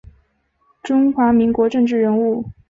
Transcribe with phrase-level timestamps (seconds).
[0.81, 2.43] 中华民国政治人物。